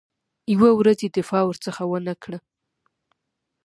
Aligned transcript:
یوه 0.53 0.69
ورځ 0.79 0.97
یې 1.03 1.09
دفاع 1.17 1.43
ورڅخه 1.45 1.83
ونه 1.87 2.13
کړه. 2.23 2.39